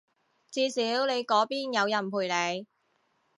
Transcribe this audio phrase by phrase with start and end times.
[0.49, 2.65] 至少你嗰邊有人陪你